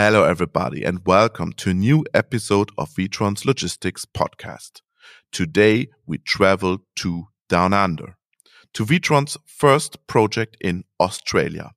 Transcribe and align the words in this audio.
Hello, 0.00 0.22
everybody, 0.22 0.84
and 0.84 1.04
welcome 1.06 1.52
to 1.54 1.70
a 1.70 1.74
new 1.74 2.04
episode 2.14 2.70
of 2.78 2.94
Witron's 2.94 3.44
Logistics 3.44 4.04
Podcast. 4.04 4.80
Today, 5.32 5.88
we 6.06 6.18
travel 6.18 6.78
to 6.94 7.24
Down 7.48 7.72
Under, 7.72 8.16
to 8.74 8.84
Witron's 8.86 9.36
first 9.44 10.06
project 10.06 10.56
in 10.60 10.84
Australia. 11.00 11.72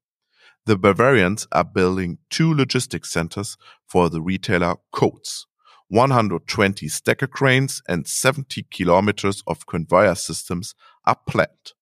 The 0.67 0.77
Bavarians 0.77 1.47
are 1.51 1.63
building 1.63 2.19
two 2.29 2.53
logistics 2.53 3.09
centers 3.11 3.57
for 3.87 4.07
the 4.07 4.21
retailer 4.21 4.75
Coles. 4.93 5.47
120 5.87 6.87
stacker 6.89 7.25
cranes 7.25 7.81
and 7.89 8.05
70 8.05 8.67
kilometers 8.69 9.41
of 9.47 9.65
conveyor 9.65 10.13
systems 10.13 10.75
are 11.05 11.17
planned. 11.27 11.73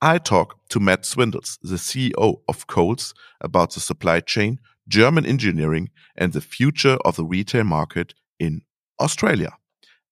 I 0.00 0.18
talk 0.18 0.60
to 0.68 0.78
Matt 0.78 1.02
Swindells, 1.02 1.58
the 1.60 1.74
CEO 1.74 2.40
of 2.48 2.68
Coles, 2.68 3.14
about 3.40 3.74
the 3.74 3.80
supply 3.80 4.20
chain, 4.20 4.60
German 4.88 5.26
engineering, 5.26 5.90
and 6.16 6.32
the 6.32 6.40
future 6.40 6.98
of 7.04 7.16
the 7.16 7.24
retail 7.24 7.64
market 7.64 8.14
in 8.38 8.62
Australia. 9.00 9.56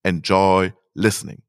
Enjoy 0.04 0.72
listening. 0.94 1.42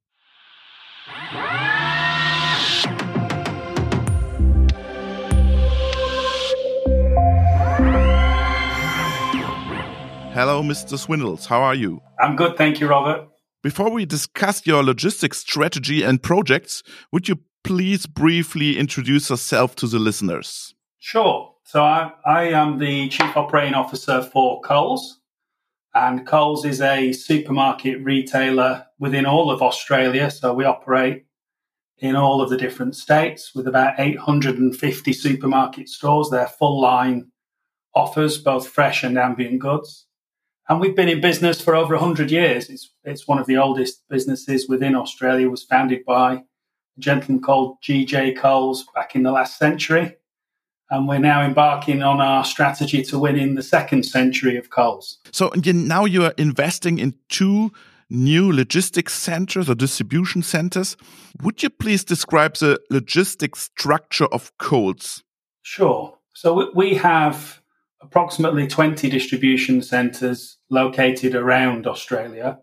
Hello, 10.34 10.64
Mr. 10.64 10.98
Swindells. 10.98 11.46
How 11.46 11.62
are 11.62 11.76
you? 11.76 12.02
I'm 12.20 12.36
good, 12.36 12.56
thank 12.56 12.80
you, 12.80 12.88
Robert. 12.88 13.28
Before 13.62 13.92
we 13.92 14.06
discuss 14.06 14.66
your 14.66 14.82
logistics 14.82 15.40
strategy 15.40 16.04
and 16.04 16.24
projects, 16.24 16.82
would 17.12 17.28
you 17.28 17.36
please 17.64 18.06
briefly 18.06 18.78
introduce 18.80 19.30
yourself 19.30 19.76
to 19.76 19.88
the 19.88 20.00
listeners? 20.00 20.74
Sure. 20.98 21.51
So 21.64 21.84
I, 21.84 22.12
I 22.26 22.44
am 22.50 22.80
the 22.80 23.10
Chief 23.10 23.36
Operating 23.38 23.74
Officer 23.74 24.22
for 24.22 24.62
Coles. 24.62 25.20
And 25.94 26.26
Coles 26.26 26.66
is 26.66 26.82
a 26.82 27.12
supermarket 27.12 28.02
retailer 28.04 28.86
within 29.00 29.26
all 29.26 29.52
of 29.52 29.62
Australia. 29.62 30.32
So 30.32 30.54
we 30.54 30.66
operate 30.66 31.26
in 32.00 32.16
all 32.16 32.42
of 32.42 32.50
the 32.50 32.58
different 32.58 32.96
states 32.96 33.54
with 33.54 33.68
about 33.68 34.00
850 34.00 35.14
supermarket 35.14 35.88
stores. 35.88 36.30
They're 36.30 36.48
full 36.48 36.82
line 36.82 37.32
offers, 37.94 38.38
both 38.38 38.68
fresh 38.68 39.04
and 39.04 39.18
ambient 39.18 39.60
goods. 39.60 40.08
And 40.70 40.80
we've 40.80 40.96
been 40.96 41.10
in 41.10 41.22
business 41.22 41.60
for 41.60 41.76
over 41.76 41.96
100 41.96 42.32
years. 42.32 42.70
It's, 42.70 42.92
it's 43.04 43.28
one 43.28 43.40
of 43.40 43.48
the 43.48 43.58
oldest 43.58 44.04
businesses 44.10 44.70
within 44.70 44.96
Australia, 44.96 45.48
it 45.48 45.52
was 45.52 45.64
founded 45.64 46.06
by 46.06 46.36
a 46.36 46.42
gentleman 47.00 47.42
called 47.42 47.78
G.J. 47.82 48.34
Coles 48.36 48.86
back 48.96 49.16
in 49.16 49.24
the 49.24 49.32
last 49.32 49.58
century. 49.58 50.16
And 50.92 51.08
we're 51.08 51.20
now 51.20 51.42
embarking 51.42 52.04
on 52.04 52.20
our 52.20 52.44
strategy 52.44 53.02
to 53.04 53.18
win 53.18 53.40
in 53.40 53.56
the 53.56 53.64
second 53.64 54.04
century 54.04 54.58
of 54.58 54.70
Coles. 54.70 55.20
So 55.32 55.50
now 55.56 56.04
you 56.04 56.26
are 56.26 56.34
investing 56.38 57.00
in 57.00 57.16
two 57.30 57.72
new 58.10 58.52
logistics 58.52 59.14
centers 59.14 59.70
or 59.70 59.76
distribution 59.76 60.44
centers. 60.44 60.98
Would 61.42 61.64
you 61.64 61.70
please 61.70 62.04
describe 62.04 62.58
the 62.58 62.78
logistics 62.90 63.62
structure 63.62 64.26
of 64.26 64.52
Coles? 64.58 65.24
Sure. 65.62 66.18
So 66.34 66.72
we 66.76 66.96
have 66.96 67.62
approximately 68.02 68.68
20 68.68 69.10
distribution 69.10 69.82
centres 69.82 70.58
located 70.70 71.36
around 71.36 71.88
Australia. 71.88 72.60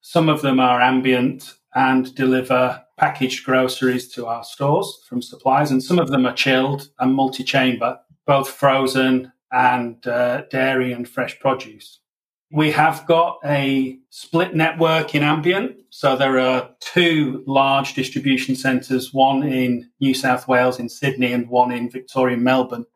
Some 0.00 0.28
of 0.28 0.42
them 0.42 0.58
are 0.58 0.80
ambient 0.80 1.54
and 1.74 2.14
deliver 2.14 2.82
packaged 2.96 3.44
groceries 3.44 4.08
to 4.12 4.26
our 4.26 4.44
stores 4.44 5.04
from 5.08 5.20
suppliers, 5.20 5.70
and 5.70 5.82
some 5.82 5.98
of 5.98 6.08
them 6.08 6.26
are 6.26 6.34
chilled 6.34 6.88
and 6.98 7.14
multi 7.14 7.44
chamber, 7.44 7.98
both 8.26 8.48
frozen 8.48 9.32
and 9.52 10.06
uh, 10.06 10.42
dairy 10.50 10.92
and 10.92 11.08
fresh 11.08 11.38
produce. 11.40 12.00
We 12.50 12.70
have 12.70 13.04
got 13.06 13.38
a 13.44 13.98
split 14.10 14.54
network 14.54 15.14
in 15.14 15.22
ambient. 15.22 15.76
So 15.90 16.16
there 16.16 16.38
are 16.38 16.70
two 16.80 17.42
large 17.46 17.94
distribution 17.94 18.54
centres, 18.54 19.12
one 19.12 19.42
in 19.42 19.90
New 20.00 20.14
South 20.14 20.46
Wales 20.46 20.78
in 20.78 20.88
Sydney 20.88 21.32
and 21.32 21.48
one 21.48 21.72
in 21.72 21.90
Victoria, 21.90 22.36
Melbourne 22.36 22.86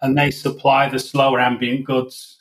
and 0.00 0.16
they 0.16 0.30
supply 0.30 0.88
the 0.88 0.98
slower 0.98 1.40
ambient 1.40 1.84
goods 1.84 2.35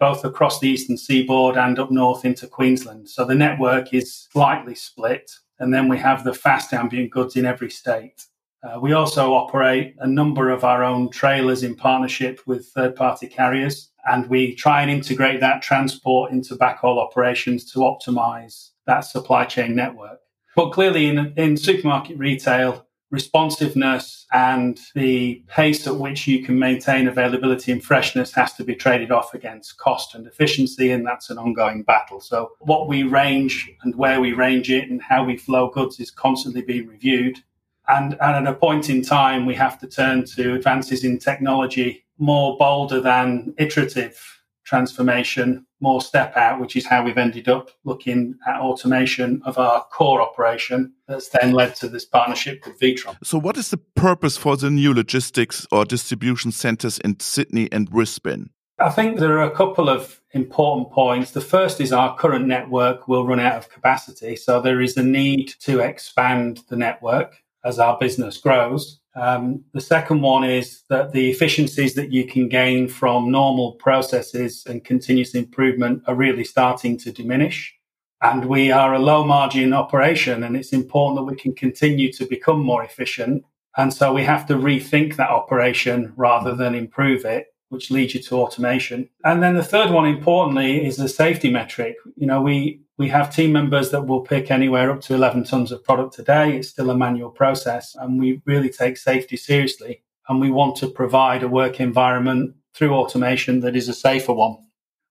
both 0.00 0.24
across 0.24 0.60
the 0.60 0.68
eastern 0.68 0.96
seaboard 0.96 1.56
and 1.56 1.78
up 1.78 1.90
north 1.90 2.24
into 2.24 2.46
Queensland. 2.46 3.08
So 3.08 3.24
the 3.24 3.34
network 3.34 3.94
is 3.94 4.28
slightly 4.32 4.74
split, 4.74 5.30
and 5.58 5.72
then 5.72 5.88
we 5.88 5.98
have 5.98 6.24
the 6.24 6.34
fast 6.34 6.72
ambient 6.72 7.10
goods 7.10 7.36
in 7.36 7.46
every 7.46 7.70
state. 7.70 8.26
Uh, 8.62 8.80
we 8.80 8.92
also 8.92 9.34
operate 9.34 9.94
a 9.98 10.06
number 10.06 10.48
of 10.48 10.64
our 10.64 10.82
own 10.82 11.10
trailers 11.10 11.62
in 11.62 11.74
partnership 11.74 12.40
with 12.46 12.66
third 12.68 12.96
party 12.96 13.26
carriers, 13.26 13.90
and 14.06 14.28
we 14.28 14.54
try 14.54 14.82
and 14.82 14.90
integrate 14.90 15.40
that 15.40 15.62
transport 15.62 16.32
into 16.32 16.56
backhaul 16.56 16.98
operations 16.98 17.70
to 17.72 17.80
optimize 17.80 18.70
that 18.86 19.00
supply 19.00 19.44
chain 19.44 19.74
network. 19.74 20.18
But 20.56 20.70
clearly, 20.70 21.06
in, 21.06 21.34
in 21.36 21.56
supermarket 21.56 22.16
retail, 22.16 22.83
responsiveness 23.14 24.26
and 24.32 24.78
the 24.94 25.42
pace 25.46 25.86
at 25.86 25.96
which 25.96 26.26
you 26.26 26.44
can 26.44 26.58
maintain 26.58 27.08
availability 27.08 27.72
and 27.72 27.82
freshness 27.82 28.32
has 28.32 28.52
to 28.54 28.64
be 28.64 28.74
traded 28.74 29.10
off 29.10 29.32
against 29.32 29.78
cost 29.78 30.14
and 30.14 30.26
efficiency, 30.26 30.90
and 30.90 31.06
that's 31.06 31.30
an 31.30 31.38
ongoing 31.38 31.82
battle. 31.84 32.20
So, 32.20 32.50
what 32.60 32.88
we 32.88 33.04
range 33.04 33.70
and 33.82 33.94
where 33.94 34.20
we 34.20 34.32
range 34.32 34.70
it 34.70 34.90
and 34.90 35.00
how 35.00 35.24
we 35.24 35.36
flow 35.36 35.70
goods 35.70 36.00
is 36.00 36.10
constantly 36.10 36.62
being 36.62 36.88
reviewed. 36.88 37.38
And, 37.86 38.16
and 38.20 38.46
at 38.46 38.52
a 38.52 38.56
point 38.56 38.90
in 38.90 39.02
time, 39.02 39.46
we 39.46 39.54
have 39.54 39.78
to 39.80 39.86
turn 39.86 40.24
to 40.36 40.54
advances 40.54 41.04
in 41.04 41.18
technology 41.18 42.04
more 42.18 42.56
bolder 42.58 43.00
than 43.00 43.54
iterative 43.58 44.33
transformation, 44.64 45.66
more 45.80 46.00
step 46.00 46.36
out, 46.36 46.60
which 46.60 46.76
is 46.76 46.86
how 46.86 47.04
we've 47.04 47.18
ended 47.18 47.48
up 47.48 47.70
looking 47.84 48.34
at 48.46 48.60
automation 48.60 49.42
of 49.44 49.58
our 49.58 49.84
core 49.92 50.20
operation. 50.20 50.92
That's 51.06 51.28
then 51.28 51.52
led 51.52 51.76
to 51.76 51.88
this 51.88 52.04
partnership 52.04 52.66
with 52.66 52.80
Witron. 52.80 53.16
So, 53.22 53.38
what 53.38 53.56
is 53.56 53.70
the 53.70 53.76
purpose 53.76 54.36
for 54.36 54.56
the 54.56 54.70
new 54.70 54.94
logistics 54.94 55.66
or 55.70 55.84
distribution 55.84 56.52
centers 56.52 56.98
in 56.98 57.20
Sydney 57.20 57.68
and 57.70 57.90
Brisbane? 57.90 58.50
I 58.78 58.90
think 58.90 59.20
there 59.20 59.38
are 59.38 59.44
a 59.44 59.54
couple 59.54 59.88
of 59.88 60.20
important 60.32 60.90
points. 60.90 61.30
The 61.30 61.40
first 61.40 61.80
is 61.80 61.92
our 61.92 62.16
current 62.16 62.46
network 62.46 63.06
will 63.06 63.24
run 63.24 63.38
out 63.38 63.56
of 63.56 63.68
capacity. 63.68 64.34
So, 64.36 64.60
there 64.60 64.80
is 64.80 64.96
a 64.96 65.02
need 65.02 65.54
to 65.60 65.80
expand 65.80 66.62
the 66.68 66.76
network 66.76 67.43
as 67.64 67.78
our 67.78 67.98
business 67.98 68.36
grows. 68.36 69.00
Um, 69.16 69.64
the 69.72 69.80
second 69.80 70.22
one 70.22 70.44
is 70.44 70.82
that 70.88 71.12
the 71.12 71.30
efficiencies 71.30 71.94
that 71.94 72.10
you 72.10 72.26
can 72.26 72.48
gain 72.48 72.88
from 72.88 73.30
normal 73.30 73.72
processes 73.72 74.64
and 74.66 74.84
continuous 74.84 75.34
improvement 75.34 76.02
are 76.06 76.14
really 76.14 76.44
starting 76.44 76.98
to 76.98 77.12
diminish. 77.12 77.74
And 78.22 78.46
we 78.46 78.72
are 78.72 78.94
a 78.94 78.98
low 78.98 79.24
margin 79.24 79.72
operation, 79.72 80.44
and 80.44 80.56
it's 80.56 80.72
important 80.72 81.16
that 81.18 81.30
we 81.32 81.40
can 81.40 81.54
continue 81.54 82.12
to 82.12 82.26
become 82.26 82.60
more 82.60 82.82
efficient. 82.82 83.44
And 83.76 83.92
so 83.92 84.12
we 84.12 84.24
have 84.24 84.46
to 84.46 84.54
rethink 84.54 85.16
that 85.16 85.30
operation 85.30 86.12
rather 86.16 86.54
than 86.54 86.74
improve 86.74 87.24
it, 87.24 87.48
which 87.68 87.90
leads 87.90 88.14
you 88.14 88.22
to 88.22 88.36
automation. 88.36 89.10
And 89.24 89.42
then 89.42 89.54
the 89.54 89.62
third 89.62 89.90
one, 89.90 90.06
importantly, 90.06 90.86
is 90.86 90.96
the 90.96 91.08
safety 91.08 91.50
metric. 91.50 91.96
You 92.16 92.26
know, 92.26 92.40
we 92.40 92.80
we 92.96 93.08
have 93.08 93.34
team 93.34 93.52
members 93.52 93.90
that 93.90 94.06
will 94.06 94.20
pick 94.20 94.50
anywhere 94.50 94.90
up 94.90 95.00
to 95.02 95.14
11 95.14 95.44
tons 95.44 95.72
of 95.72 95.82
product 95.82 96.18
a 96.18 96.22
day. 96.22 96.56
It's 96.56 96.68
still 96.68 96.90
a 96.90 96.96
manual 96.96 97.30
process, 97.30 97.94
and 97.96 98.18
we 98.18 98.40
really 98.46 98.70
take 98.70 98.96
safety 98.96 99.36
seriously. 99.36 100.02
And 100.28 100.40
we 100.40 100.50
want 100.50 100.76
to 100.76 100.88
provide 100.88 101.42
a 101.42 101.48
work 101.48 101.80
environment 101.80 102.54
through 102.72 102.94
automation 102.94 103.60
that 103.60 103.76
is 103.76 103.88
a 103.88 103.94
safer 103.94 104.32
one. 104.32 104.56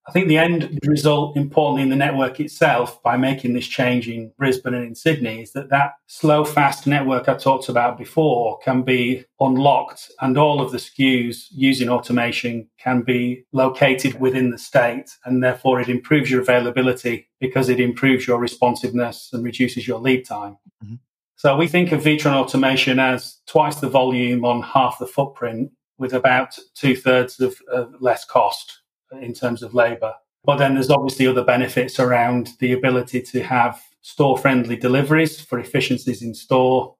I 0.06 0.12
think 0.12 0.28
the 0.28 0.36
end 0.36 0.78
result, 0.86 1.34
importantly 1.34 1.82
in 1.82 1.88
the 1.88 1.96
network 1.96 2.38
itself, 2.38 3.02
by 3.02 3.16
making 3.16 3.54
this 3.54 3.66
change 3.66 4.06
in 4.06 4.32
Brisbane 4.36 4.74
and 4.74 4.84
in 4.84 4.94
Sydney, 4.94 5.40
is 5.40 5.52
that 5.52 5.70
that 5.70 5.92
slow, 6.08 6.44
fast 6.44 6.86
network 6.86 7.26
I 7.26 7.34
talked 7.34 7.70
about 7.70 7.96
before 7.96 8.58
can 8.58 8.82
be 8.82 9.24
unlocked, 9.40 10.10
and 10.20 10.36
all 10.36 10.60
of 10.60 10.72
the 10.72 10.78
SKUs 10.78 11.46
using 11.50 11.88
automation 11.88 12.68
can 12.78 13.00
be 13.00 13.44
located 13.52 14.20
within 14.20 14.50
the 14.50 14.58
state, 14.58 15.10
and 15.24 15.42
therefore 15.42 15.80
it 15.80 15.88
improves 15.88 16.30
your 16.30 16.42
availability 16.42 17.26
because 17.40 17.70
it 17.70 17.80
improves 17.80 18.26
your 18.26 18.38
responsiveness 18.38 19.30
and 19.32 19.42
reduces 19.42 19.88
your 19.88 20.00
lead 20.00 20.26
time. 20.26 20.58
Mm-hmm. 20.84 20.96
So 21.36 21.56
we 21.56 21.66
think 21.66 21.92
of 21.92 22.02
Witron 22.02 22.34
automation 22.34 22.98
as 22.98 23.38
twice 23.46 23.76
the 23.76 23.88
volume 23.88 24.44
on 24.44 24.62
half 24.62 24.98
the 24.98 25.06
footprint, 25.06 25.70
with 25.96 26.12
about 26.12 26.58
two 26.74 26.94
thirds 26.94 27.40
of, 27.40 27.56
of 27.72 27.94
less 28.00 28.24
cost 28.26 28.80
in 29.20 29.32
terms 29.32 29.62
of 29.62 29.74
labour. 29.74 30.14
But 30.44 30.56
then 30.56 30.74
there's 30.74 30.90
obviously 30.90 31.26
other 31.26 31.44
benefits 31.44 31.98
around 31.98 32.50
the 32.58 32.72
ability 32.72 33.22
to 33.22 33.42
have 33.42 33.80
store 34.02 34.36
friendly 34.36 34.76
deliveries 34.76 35.40
for 35.40 35.58
efficiencies 35.58 36.22
in 36.22 36.34
store, 36.34 36.94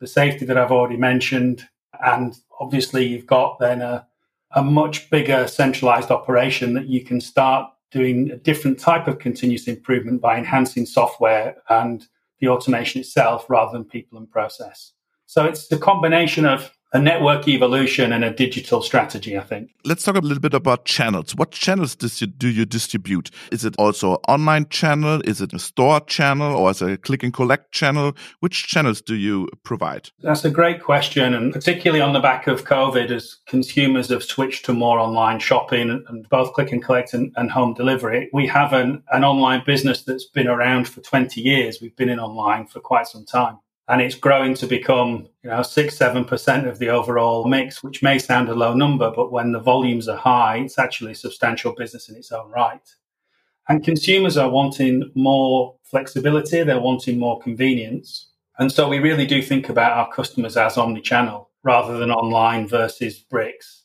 the 0.00 0.06
safety 0.06 0.44
that 0.46 0.56
I've 0.56 0.70
already 0.70 0.96
mentioned, 0.96 1.66
and 2.04 2.36
obviously 2.60 3.06
you've 3.06 3.26
got 3.26 3.58
then 3.58 3.82
a, 3.82 4.06
a 4.52 4.62
much 4.62 5.10
bigger 5.10 5.48
centralized 5.48 6.10
operation 6.10 6.74
that 6.74 6.86
you 6.86 7.04
can 7.04 7.20
start 7.20 7.70
doing 7.90 8.30
a 8.30 8.36
different 8.36 8.78
type 8.78 9.08
of 9.08 9.18
continuous 9.18 9.66
improvement 9.66 10.20
by 10.20 10.38
enhancing 10.38 10.86
software 10.86 11.56
and 11.70 12.06
the 12.40 12.48
automation 12.48 13.00
itself 13.00 13.46
rather 13.48 13.72
than 13.72 13.84
people 13.84 14.18
and 14.18 14.30
process. 14.30 14.92
So 15.26 15.44
it's 15.44 15.68
the 15.68 15.78
combination 15.78 16.46
of 16.46 16.70
a 16.92 16.98
network 16.98 17.46
evolution 17.48 18.12
and 18.12 18.24
a 18.24 18.30
digital 18.30 18.80
strategy, 18.82 19.36
I 19.36 19.42
think. 19.42 19.70
Let's 19.84 20.04
talk 20.04 20.16
a 20.16 20.20
little 20.20 20.40
bit 20.40 20.54
about 20.54 20.84
channels. 20.84 21.34
What 21.36 21.50
channels 21.50 21.94
do 21.94 22.48
you, 22.48 22.64
distribute? 22.64 23.30
Is 23.52 23.64
it 23.64 23.74
also 23.78 24.12
an 24.12 24.18
online 24.28 24.68
channel? 24.68 25.20
Is 25.24 25.40
it 25.40 25.52
a 25.52 25.58
store 25.58 26.00
channel 26.00 26.56
or 26.56 26.70
is 26.70 26.80
it 26.82 26.90
a 26.90 26.96
click 26.96 27.22
and 27.22 27.32
collect 27.32 27.72
channel? 27.72 28.16
Which 28.40 28.66
channels 28.66 29.02
do 29.02 29.14
you 29.14 29.48
provide? 29.64 30.10
That's 30.20 30.44
a 30.44 30.50
great 30.50 30.82
question. 30.82 31.34
And 31.34 31.52
particularly 31.52 32.00
on 32.00 32.14
the 32.14 32.20
back 32.20 32.46
of 32.46 32.64
COVID, 32.64 33.10
as 33.10 33.36
consumers 33.46 34.08
have 34.08 34.22
switched 34.22 34.64
to 34.66 34.72
more 34.72 34.98
online 34.98 35.40
shopping 35.40 35.90
and 35.90 36.28
both 36.28 36.52
click 36.54 36.72
and 36.72 36.82
collect 36.82 37.12
and, 37.12 37.32
and 37.36 37.50
home 37.50 37.74
delivery, 37.74 38.30
we 38.32 38.46
have 38.46 38.72
an, 38.72 39.02
an 39.12 39.24
online 39.24 39.62
business 39.64 40.02
that's 40.02 40.26
been 40.26 40.48
around 40.48 40.88
for 40.88 41.00
20 41.00 41.40
years. 41.40 41.80
We've 41.80 41.96
been 41.96 42.08
in 42.08 42.20
online 42.20 42.66
for 42.66 42.80
quite 42.80 43.06
some 43.06 43.24
time 43.24 43.58
and 43.88 44.02
it's 44.02 44.14
growing 44.14 44.54
to 44.54 44.66
become 44.66 45.26
you 45.42 45.50
know 45.50 45.62
six 45.62 45.96
seven 45.96 46.24
percent 46.24 46.66
of 46.66 46.78
the 46.78 46.88
overall 46.88 47.46
mix 47.46 47.82
which 47.82 48.02
may 48.02 48.18
sound 48.18 48.48
a 48.48 48.54
low 48.54 48.74
number 48.74 49.10
but 49.10 49.32
when 49.32 49.52
the 49.52 49.60
volumes 49.60 50.08
are 50.08 50.16
high 50.16 50.58
it's 50.58 50.78
actually 50.78 51.14
substantial 51.14 51.74
business 51.74 52.08
in 52.08 52.16
its 52.16 52.32
own 52.32 52.50
right. 52.50 52.94
And 53.70 53.84
consumers 53.84 54.38
are 54.38 54.50
wanting 54.50 55.10
more 55.14 55.74
flexibility 55.82 56.62
they're 56.62 56.80
wanting 56.80 57.18
more 57.18 57.40
convenience. 57.40 58.30
And 58.58 58.72
so 58.72 58.88
we 58.88 58.98
really 58.98 59.26
do 59.26 59.40
think 59.40 59.68
about 59.68 59.92
our 59.92 60.12
customers 60.12 60.56
as 60.56 60.76
omni-channel 60.76 61.48
rather 61.62 61.96
than 61.96 62.10
online 62.10 62.66
versus 62.66 63.18
bricks. 63.18 63.84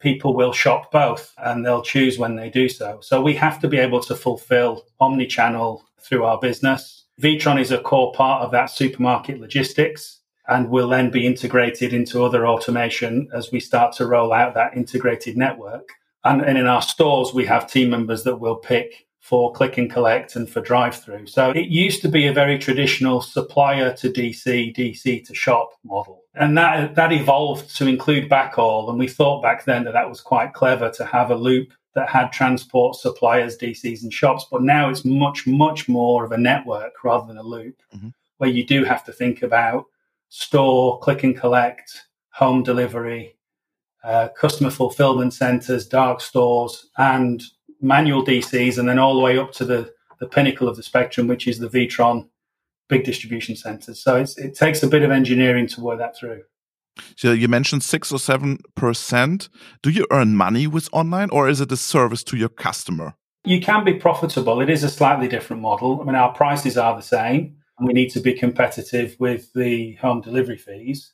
People 0.00 0.34
will 0.34 0.52
shop 0.52 0.90
both 0.92 1.32
and 1.38 1.64
they'll 1.64 1.82
choose 1.82 2.18
when 2.18 2.36
they 2.36 2.50
do 2.50 2.68
so. 2.68 2.98
So 3.00 3.22
we 3.22 3.34
have 3.36 3.58
to 3.60 3.68
be 3.68 3.78
able 3.78 4.00
to 4.02 4.14
fulfill 4.14 4.84
omni-channel 4.98 5.82
through 5.98 6.24
our 6.24 6.38
business 6.38 7.00
Witron 7.20 7.60
is 7.60 7.70
a 7.70 7.78
core 7.78 8.12
part 8.12 8.42
of 8.42 8.50
that 8.52 8.70
supermarket 8.70 9.40
logistics 9.40 10.20
and 10.48 10.68
will 10.68 10.88
then 10.88 11.10
be 11.10 11.26
integrated 11.26 11.92
into 11.92 12.24
other 12.24 12.46
automation 12.46 13.28
as 13.32 13.52
we 13.52 13.60
start 13.60 13.94
to 13.96 14.06
roll 14.06 14.32
out 14.32 14.54
that 14.54 14.76
integrated 14.76 15.36
network. 15.36 15.88
And, 16.24 16.42
and 16.42 16.58
in 16.58 16.66
our 16.66 16.82
stores, 16.82 17.32
we 17.32 17.46
have 17.46 17.70
team 17.70 17.90
members 17.90 18.24
that 18.24 18.40
will 18.40 18.56
pick 18.56 19.06
for 19.20 19.52
click 19.52 19.78
and 19.78 19.90
collect 19.90 20.34
and 20.34 20.48
for 20.48 20.60
drive 20.60 20.96
through. 20.96 21.26
So 21.26 21.50
it 21.50 21.68
used 21.68 22.02
to 22.02 22.08
be 22.08 22.26
a 22.26 22.32
very 22.32 22.58
traditional 22.58 23.20
supplier 23.20 23.92
to 23.96 24.10
DC, 24.10 24.74
DC 24.74 25.26
to 25.26 25.34
shop 25.34 25.70
model. 25.84 26.22
And 26.34 26.56
that, 26.58 26.94
that 26.94 27.12
evolved 27.12 27.76
to 27.76 27.86
include 27.86 28.30
backhaul. 28.30 28.88
And 28.88 28.98
we 28.98 29.08
thought 29.08 29.42
back 29.42 29.66
then 29.66 29.84
that 29.84 29.92
that 29.92 30.08
was 30.08 30.20
quite 30.20 30.54
clever 30.54 30.90
to 30.92 31.04
have 31.04 31.30
a 31.30 31.36
loop 31.36 31.72
that 31.94 32.08
had 32.08 32.32
transport 32.32 32.96
suppliers, 32.96 33.58
DCs, 33.58 34.02
and 34.02 34.12
shops. 34.12 34.46
But 34.50 34.62
now 34.62 34.88
it's 34.88 35.04
much, 35.04 35.46
much 35.46 35.88
more 35.88 36.24
of 36.24 36.32
a 36.32 36.38
network 36.38 37.02
rather 37.02 37.26
than 37.26 37.38
a 37.38 37.42
loop, 37.42 37.82
mm-hmm. 37.94 38.08
where 38.38 38.50
you 38.50 38.64
do 38.64 38.84
have 38.84 39.04
to 39.04 39.12
think 39.12 39.42
about 39.42 39.86
store, 40.28 40.98
click 41.00 41.24
and 41.24 41.36
collect, 41.36 42.06
home 42.30 42.62
delivery, 42.62 43.36
uh, 44.04 44.28
customer 44.28 44.70
fulfillment 44.70 45.34
centers, 45.34 45.86
dark 45.86 46.20
stores, 46.20 46.88
and 46.96 47.42
manual 47.80 48.24
DCs, 48.24 48.78
and 48.78 48.88
then 48.88 48.98
all 48.98 49.14
the 49.14 49.20
way 49.20 49.38
up 49.38 49.52
to 49.52 49.64
the, 49.64 49.92
the 50.20 50.26
pinnacle 50.26 50.68
of 50.68 50.76
the 50.76 50.82
spectrum, 50.82 51.26
which 51.26 51.48
is 51.48 51.58
the 51.58 51.68
Witron 51.68 52.28
big 52.88 53.04
distribution 53.04 53.56
centers. 53.56 54.02
So 54.02 54.16
it 54.16 54.54
takes 54.54 54.82
a 54.82 54.88
bit 54.88 55.02
of 55.02 55.10
engineering 55.10 55.66
to 55.68 55.80
work 55.80 55.98
that 55.98 56.16
through. 56.16 56.42
So 57.16 57.32
you 57.32 57.48
mentioned 57.48 57.82
six 57.82 58.12
or 58.12 58.18
seven 58.18 58.58
percent. 58.74 59.48
Do 59.82 59.90
you 59.90 60.06
earn 60.10 60.36
money 60.36 60.66
with 60.66 60.88
online, 60.92 61.30
or 61.30 61.48
is 61.48 61.60
it 61.60 61.72
a 61.72 61.76
service 61.76 62.24
to 62.24 62.36
your 62.36 62.48
customer? 62.48 63.14
You 63.44 63.60
can 63.60 63.84
be 63.84 63.94
profitable. 63.94 64.60
It 64.60 64.68
is 64.68 64.84
a 64.84 64.88
slightly 64.88 65.28
different 65.28 65.62
model. 65.62 66.00
I 66.00 66.04
mean, 66.04 66.14
our 66.14 66.32
prices 66.32 66.76
are 66.76 66.96
the 66.96 67.02
same, 67.02 67.56
and 67.78 67.88
we 67.88 67.94
need 67.94 68.10
to 68.10 68.20
be 68.20 68.34
competitive 68.34 69.16
with 69.18 69.52
the 69.54 69.94
home 69.94 70.20
delivery 70.20 70.58
fees. 70.58 71.12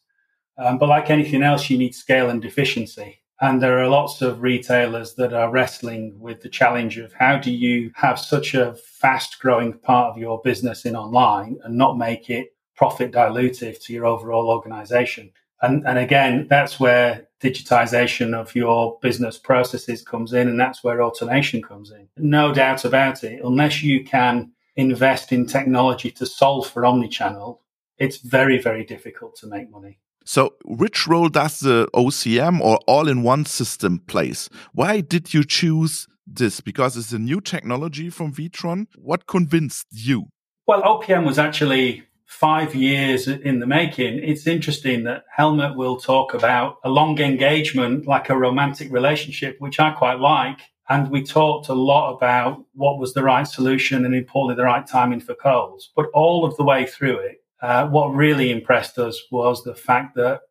Um, 0.58 0.78
but 0.78 0.88
like 0.88 1.10
anything 1.10 1.42
else, 1.42 1.70
you 1.70 1.78
need 1.78 1.94
scale 1.94 2.30
and 2.30 2.44
efficiency. 2.44 3.20
And 3.40 3.62
there 3.62 3.78
are 3.78 3.88
lots 3.88 4.22
of 4.22 4.40
retailers 4.40 5.14
that 5.16 5.34
are 5.34 5.50
wrestling 5.50 6.18
with 6.18 6.40
the 6.40 6.48
challenge 6.48 6.96
of 6.96 7.12
how 7.12 7.36
do 7.36 7.50
you 7.50 7.92
have 7.94 8.18
such 8.18 8.54
a 8.54 8.74
fast 8.74 9.38
growing 9.38 9.74
part 9.74 10.10
of 10.10 10.18
your 10.18 10.40
business 10.42 10.86
in 10.86 10.96
online 10.96 11.58
and 11.62 11.76
not 11.76 11.98
make 11.98 12.30
it 12.30 12.54
profit 12.76 13.12
dilutive 13.12 13.82
to 13.84 13.92
your 13.92 14.06
overall 14.06 14.48
organization. 14.48 15.32
And, 15.62 15.86
and 15.86 15.98
again, 15.98 16.46
that's 16.48 16.78
where 16.78 17.26
digitization 17.42 18.34
of 18.34 18.54
your 18.54 18.98
business 19.00 19.38
processes 19.38 20.02
comes 20.02 20.32
in, 20.32 20.48
and 20.48 20.58
that's 20.58 20.82
where 20.82 21.02
automation 21.02 21.62
comes 21.62 21.90
in. 21.90 22.08
No 22.16 22.52
doubt 22.52 22.84
about 22.84 23.24
it. 23.24 23.40
Unless 23.44 23.82
you 23.82 24.04
can 24.04 24.52
invest 24.76 25.32
in 25.32 25.46
technology 25.46 26.10
to 26.12 26.26
solve 26.26 26.66
for 26.68 26.82
omnichannel, 26.82 27.58
it's 27.98 28.18
very, 28.18 28.60
very 28.60 28.84
difficult 28.84 29.36
to 29.36 29.46
make 29.46 29.70
money. 29.70 29.98
So, 30.24 30.54
which 30.64 31.06
role 31.06 31.28
does 31.28 31.60
the 31.60 31.88
OPM 31.94 32.60
or 32.60 32.78
all 32.86 33.08
in 33.08 33.22
one 33.22 33.44
system 33.44 34.00
plays? 34.00 34.50
Why 34.72 35.00
did 35.00 35.32
you 35.32 35.44
choose 35.44 36.08
this? 36.26 36.60
Because 36.60 36.96
it's 36.96 37.12
a 37.12 37.18
new 37.18 37.40
technology 37.40 38.10
from 38.10 38.32
Witron. 38.32 38.86
What 38.96 39.26
convinced 39.26 39.86
you? 39.92 40.24
Well, 40.66 40.82
OPM 40.82 41.24
was 41.24 41.38
actually 41.38 42.02
five 42.26 42.74
years 42.74 43.28
in 43.28 43.60
the 43.60 43.66
making, 43.66 44.18
it's 44.18 44.46
interesting 44.46 45.04
that 45.04 45.24
Helmut 45.34 45.76
will 45.76 45.96
talk 45.96 46.34
about 46.34 46.78
a 46.84 46.90
long 46.90 47.18
engagement 47.20 48.06
like 48.06 48.28
a 48.28 48.36
romantic 48.36 48.92
relationship, 48.92 49.56
which 49.60 49.80
I 49.80 49.92
quite 49.92 50.18
like. 50.18 50.58
And 50.88 51.10
we 51.10 51.24
talked 51.24 51.68
a 51.68 51.74
lot 51.74 52.14
about 52.14 52.64
what 52.74 52.98
was 52.98 53.14
the 53.14 53.22
right 53.22 53.46
solution 53.46 54.04
and 54.04 54.14
importantly 54.14 54.56
the 54.56 54.66
right 54.66 54.86
timing 54.86 55.20
for 55.20 55.34
Coles. 55.34 55.90
But 55.96 56.06
all 56.14 56.44
of 56.44 56.56
the 56.56 56.64
way 56.64 56.86
through 56.86 57.18
it, 57.20 57.42
uh, 57.62 57.88
what 57.88 58.08
really 58.08 58.50
impressed 58.50 58.98
us 58.98 59.20
was 59.30 59.64
the 59.64 59.74
fact 59.74 60.14
that 60.16 60.42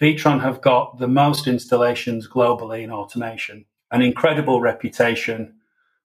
Witron 0.00 0.40
have 0.40 0.60
got 0.60 0.98
the 0.98 1.08
most 1.08 1.46
installations 1.46 2.28
globally 2.28 2.82
in 2.82 2.90
automation, 2.90 3.64
an 3.90 4.02
incredible 4.02 4.60
reputation 4.60 5.54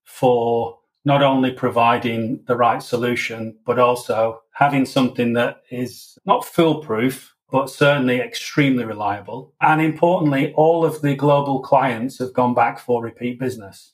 for 0.03 0.77
not 1.03 1.23
only 1.23 1.51
providing 1.51 2.43
the 2.45 2.55
right 2.55 2.81
solution, 2.81 3.57
but 3.65 3.79
also 3.79 4.41
having 4.53 4.85
something 4.85 5.33
that 5.33 5.63
is 5.71 6.17
not 6.25 6.45
foolproof, 6.45 7.33
but 7.51 7.69
certainly 7.69 8.19
extremely 8.19 8.85
reliable. 8.85 9.53
And 9.61 9.81
importantly, 9.81 10.53
all 10.53 10.85
of 10.85 11.01
the 11.01 11.15
global 11.15 11.59
clients 11.59 12.19
have 12.19 12.33
gone 12.33 12.53
back 12.53 12.79
for 12.79 13.03
repeat 13.03 13.39
business. 13.39 13.93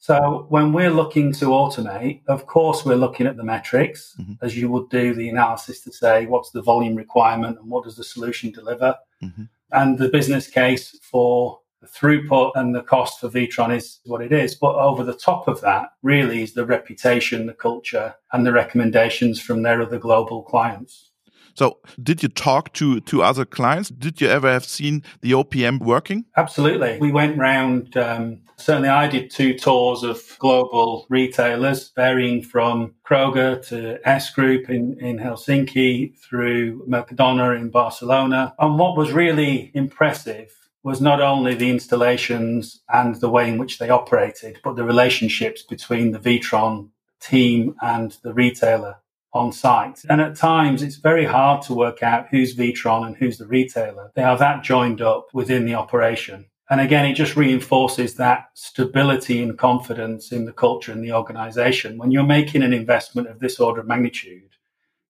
So 0.00 0.46
when 0.48 0.72
we're 0.72 0.90
looking 0.90 1.30
to 1.34 1.46
automate, 1.46 2.22
of 2.26 2.46
course, 2.46 2.86
we're 2.86 2.96
looking 2.96 3.26
at 3.26 3.36
the 3.36 3.44
metrics 3.44 4.16
mm-hmm. 4.18 4.32
as 4.40 4.56
you 4.56 4.70
would 4.70 4.88
do 4.88 5.12
the 5.12 5.28
analysis 5.28 5.82
to 5.82 5.92
say 5.92 6.24
what's 6.24 6.50
the 6.52 6.62
volume 6.62 6.96
requirement 6.96 7.58
and 7.58 7.68
what 7.68 7.84
does 7.84 7.96
the 7.96 8.04
solution 8.04 8.50
deliver. 8.50 8.96
Mm-hmm. 9.22 9.42
And 9.72 9.98
the 9.98 10.08
business 10.08 10.48
case 10.48 10.98
for 11.02 11.60
the 11.80 11.86
throughput 11.86 12.52
and 12.56 12.74
the 12.74 12.82
cost 12.82 13.20
for 13.20 13.28
Witron 13.28 13.74
is 13.74 14.00
what 14.04 14.20
it 14.20 14.32
is. 14.32 14.54
But 14.54 14.74
over 14.74 15.02
the 15.02 15.14
top 15.14 15.48
of 15.48 15.60
that, 15.62 15.90
really, 16.02 16.42
is 16.42 16.54
the 16.54 16.66
reputation, 16.66 17.46
the 17.46 17.54
culture, 17.54 18.14
and 18.32 18.46
the 18.46 18.52
recommendations 18.52 19.40
from 19.40 19.62
their 19.62 19.80
other 19.82 19.98
global 19.98 20.42
clients. 20.42 21.10
So, 21.54 21.78
did 22.02 22.22
you 22.22 22.28
talk 22.28 22.72
to 22.74 23.00
to 23.00 23.22
other 23.22 23.44
clients? 23.44 23.88
Did 23.88 24.20
you 24.20 24.28
ever 24.28 24.50
have 24.50 24.64
seen 24.64 25.02
the 25.20 25.32
OPM 25.32 25.80
working? 25.80 26.24
Absolutely. 26.36 26.98
We 27.00 27.10
went 27.10 27.36
round. 27.38 27.96
Um, 27.96 28.42
certainly, 28.56 28.88
I 28.88 29.08
did 29.08 29.30
two 29.30 29.54
tours 29.54 30.02
of 30.02 30.22
global 30.38 31.06
retailers, 31.08 31.90
varying 31.96 32.42
from 32.42 32.94
Kroger 33.04 33.66
to 33.68 33.98
S 34.08 34.32
Group 34.32 34.70
in 34.70 34.98
in 35.00 35.18
Helsinki 35.18 36.16
through 36.18 36.86
Mercadona 36.86 37.56
in 37.56 37.70
Barcelona. 37.70 38.54
And 38.58 38.78
what 38.78 38.96
was 38.96 39.12
really 39.12 39.72
impressive 39.74 40.59
was 40.82 41.00
not 41.00 41.20
only 41.20 41.54
the 41.54 41.70
installations 41.70 42.82
and 42.88 43.16
the 43.16 43.28
way 43.28 43.48
in 43.48 43.58
which 43.58 43.78
they 43.78 43.90
operated, 43.90 44.58
but 44.64 44.76
the 44.76 44.84
relationships 44.84 45.62
between 45.62 46.12
the 46.12 46.18
Witron 46.18 46.90
team 47.20 47.74
and 47.82 48.16
the 48.22 48.32
retailer 48.32 48.96
on 49.32 49.52
site. 49.52 50.00
And 50.08 50.20
at 50.20 50.36
times 50.36 50.82
it's 50.82 50.96
very 50.96 51.24
hard 51.24 51.62
to 51.62 51.74
work 51.74 52.02
out 52.02 52.28
who's 52.30 52.56
Witron 52.56 53.06
and 53.06 53.16
who's 53.16 53.38
the 53.38 53.46
retailer. 53.46 54.10
They 54.14 54.22
are 54.22 54.38
that 54.38 54.64
joined 54.64 55.02
up 55.02 55.28
within 55.32 55.66
the 55.66 55.74
operation. 55.74 56.46
And 56.70 56.80
again, 56.80 57.04
it 57.04 57.14
just 57.14 57.36
reinforces 57.36 58.14
that 58.14 58.46
stability 58.54 59.42
and 59.42 59.58
confidence 59.58 60.32
in 60.32 60.44
the 60.44 60.52
culture 60.52 60.92
and 60.92 61.02
the 61.02 61.12
organization. 61.12 61.98
When 61.98 62.12
you're 62.12 62.22
making 62.22 62.62
an 62.62 62.72
investment 62.72 63.28
of 63.28 63.40
this 63.40 63.58
order 63.58 63.80
of 63.80 63.88
magnitude, 63.88 64.50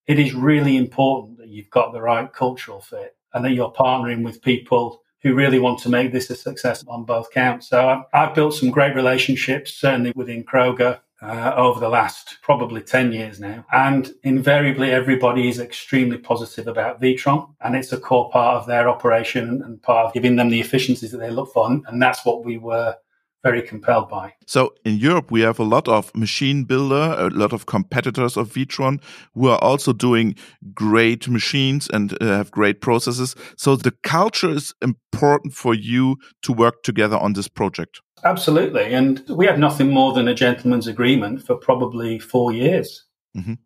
it 0.07 0.19
is 0.19 0.35
really 0.35 0.77
important 0.77 1.39
that 1.39 1.49
you've 1.49 1.71
got 1.71 1.93
the 1.93 2.01
right 2.01 2.33
cultural 2.33 2.81
fit 2.81 3.15
and 3.33 3.45
that 3.45 3.53
you're 3.53 3.73
partnering 3.73 4.25
with 4.25 4.43
people 4.43 5.03
who 5.23 5.35
really 5.35 5.59
want 5.59 5.79
to 5.81 5.89
make 5.89 6.13
this 6.13 6.31
a 6.31 6.35
success 6.35 6.85
on 6.89 7.05
both 7.05 7.31
counts. 7.31 7.69
So 7.69 7.89
I've, 7.89 8.05
I've 8.13 8.35
built 8.35 8.55
some 8.55 8.71
great 8.71 8.95
relationships, 8.95 9.75
certainly 9.75 10.13
within 10.15 10.45
Kroger. 10.45 11.01
Uh, 11.23 11.53
over 11.55 11.79
the 11.79 11.89
last 11.91 12.39
probably 12.41 12.81
10 12.81 13.13
years 13.13 13.39
now. 13.39 13.63
And 13.73 14.11
invariably, 14.23 14.91
everybody 14.91 15.51
is 15.51 15.61
extremely 15.61 16.17
positive 16.17 16.67
about 16.67 17.03
Witron, 17.03 17.47
and 17.61 17.77
it's 17.77 17.93
a 17.93 18.01
core 18.01 18.31
part 18.31 18.57
of 18.57 18.67
their 18.67 18.89
operation 18.89 19.61
and 19.63 19.83
part 19.83 20.07
of 20.07 20.15
giving 20.15 20.37
them 20.37 20.49
the 20.49 20.63
efficiencies 20.63 21.11
that 21.11 21.19
they 21.19 21.29
look 21.29 21.53
for. 21.53 21.71
And 21.71 22.01
that's 22.01 22.25
what 22.25 22.47
we 22.47 22.57
were 22.57 22.97
very 23.43 23.63
compelled 23.63 24.09
by. 24.09 24.35
So 24.47 24.75
in 24.85 24.97
Europe, 24.97 25.31
we 25.31 25.41
have 25.41 25.59
a 25.59 25.65
lot 25.65 25.89
of 25.89 26.15
machine 26.15 26.65
builder, 26.65 27.15
a 27.19 27.31
lot 27.31 27.53
of 27.53 27.67
competitors 27.67 28.37
of 28.37 28.53
Witron 28.53 29.01
who 29.35 29.49
are 29.49 29.59
also 29.59 29.93
doing 29.93 30.35
great 30.75 31.29
machines 31.29 31.89
and 31.93 32.17
uh, 32.21 32.27
have 32.27 32.51
great 32.51 32.81
processes. 32.81 33.35
So 33.57 33.77
the 33.77 33.93
culture 34.03 34.51
is 34.51 34.75
important 34.83 35.55
for 35.55 35.75
you 35.75 36.17
to 36.43 36.53
work 36.53 36.83
together 36.83 37.17
on 37.17 37.33
this 37.33 37.49
project. 37.49 38.01
Absolutely. 38.25 38.93
And 38.93 39.23
we 39.29 39.47
had 39.47 39.59
nothing 39.59 39.91
more 39.91 40.13
than 40.13 40.29
a 40.29 40.35
gentleman's 40.35 40.87
agreement 40.87 41.43
for 41.43 41.57
probably 41.57 42.19
four 42.19 42.53
years. 42.53 43.07
Mm 43.35 43.45
-hmm. 43.45 43.59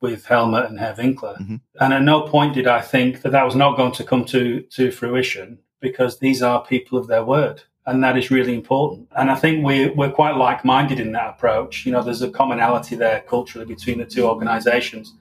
With 0.00 0.26
Helmut 0.26 0.64
and 0.68 0.78
Herr 0.78 0.94
Winkler. 0.96 1.36
Mm 1.40 1.46
-hmm. 1.46 1.60
And 1.80 1.92
at 1.92 2.02
no 2.02 2.20
point 2.20 2.54
did 2.54 2.66
I 2.66 2.80
think 2.90 3.20
that 3.20 3.32
that 3.32 3.44
was 3.44 3.54
not 3.54 3.76
going 3.76 3.96
to 3.96 4.04
come 4.04 4.24
to, 4.24 4.62
to 4.76 4.90
fruition 4.90 5.58
because 5.80 6.18
these 6.18 6.46
are 6.46 6.62
people 6.68 6.98
of 6.98 7.06
their 7.06 7.24
word 7.24 7.68
and 7.88 8.04
that 8.04 8.18
is 8.18 8.30
really 8.30 8.54
important. 8.54 9.08
And 9.16 9.30
I 9.30 9.34
think 9.34 9.64
we, 9.64 9.88
we're 9.88 10.12
quite 10.12 10.36
like 10.36 10.62
minded 10.62 11.00
in 11.00 11.12
that 11.12 11.30
approach. 11.30 11.86
You 11.86 11.92
know, 11.92 12.02
there's 12.02 12.20
a 12.20 12.30
commonality 12.30 12.96
there 12.96 13.24
culturally 13.26 13.66
between 13.66 13.98
the 13.98 14.04
two 14.04 14.26
organizations. 14.26 15.14